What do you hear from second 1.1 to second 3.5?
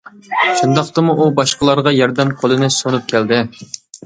ئۇ باشقىلارغا ياردەم قولىنى سۇنۇپ كەلدى.